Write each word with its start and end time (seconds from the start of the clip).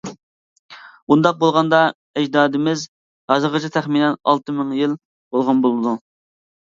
ئۇنداق 1.15 1.37
بولغاندا 1.43 1.81
ئەجدادىمىز 2.21 2.87
ھازىرغىچە 3.33 3.71
تەخمىنەن 3.79 4.17
ئالتە 4.25 4.57
مىڭ 4.63 4.73
يىل 4.83 4.97
بولغان 5.37 5.61
بولىدۇ. 5.67 5.95